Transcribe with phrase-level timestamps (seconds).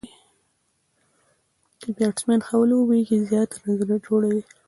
[1.81, 4.41] که بيټسمېن ښه ولوبېږي، زیات رنزونه جوړوي.